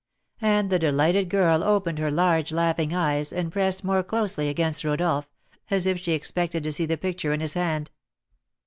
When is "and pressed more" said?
3.31-4.01